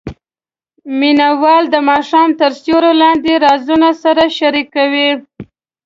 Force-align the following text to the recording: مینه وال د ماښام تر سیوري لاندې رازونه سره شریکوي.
مینه 0.99 1.29
وال 1.41 1.63
د 1.73 1.75
ماښام 1.89 2.29
تر 2.39 2.51
سیوري 2.61 2.93
لاندې 3.01 3.31
رازونه 3.45 3.89
سره 4.03 4.23
شریکوي. 4.37 5.09